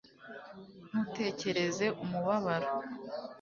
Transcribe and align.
ntutekereze 0.89 1.85
umubabaro 2.03 2.71